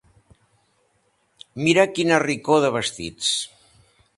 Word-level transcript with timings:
Mira 1.67 1.85
quina 1.99 2.19
ricor 2.25 2.65
de 2.65 2.73
vestits. 2.79 3.31